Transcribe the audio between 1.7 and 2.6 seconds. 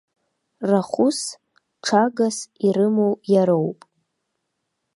ҽагас